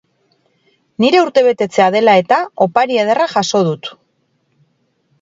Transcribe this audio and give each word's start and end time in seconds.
Nire 1.05 1.19
urtebetetzea 1.25 1.87
dela 1.97 2.17
eta 2.23 2.41
opari 2.69 3.01
ederra 3.05 3.31
jaso 3.37 3.65
dut 3.71 3.95